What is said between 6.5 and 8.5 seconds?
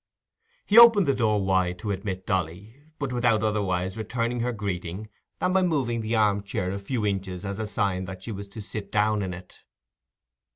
a few inches as a sign that she was